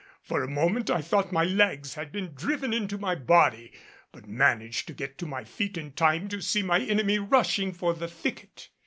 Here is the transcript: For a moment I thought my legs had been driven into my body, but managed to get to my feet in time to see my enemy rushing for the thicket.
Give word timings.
For 0.23 0.41
a 0.43 0.47
moment 0.49 0.89
I 0.89 0.99
thought 0.99 1.31
my 1.31 1.43
legs 1.43 1.93
had 1.93 2.11
been 2.11 2.33
driven 2.33 2.73
into 2.73 2.97
my 2.97 3.13
body, 3.13 3.71
but 4.11 4.25
managed 4.27 4.87
to 4.87 4.93
get 4.93 5.19
to 5.19 5.27
my 5.27 5.43
feet 5.43 5.77
in 5.77 5.91
time 5.91 6.27
to 6.29 6.41
see 6.41 6.63
my 6.63 6.79
enemy 6.79 7.19
rushing 7.19 7.71
for 7.71 7.93
the 7.93 8.07
thicket. 8.07 8.69